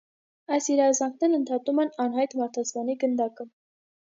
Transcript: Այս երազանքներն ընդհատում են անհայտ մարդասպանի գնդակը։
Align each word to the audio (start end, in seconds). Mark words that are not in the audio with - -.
Այս 0.55 0.69
երազանքներն 0.71 1.37
ընդհատում 1.39 1.83
են 1.85 1.93
անհայտ 2.07 2.35
մարդասպանի 2.41 2.97
գնդակը։ 3.05 3.49